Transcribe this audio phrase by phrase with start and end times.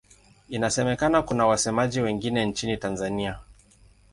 [0.49, 3.39] Inasemekana kuna wasemaji wengine nchini Tanzania.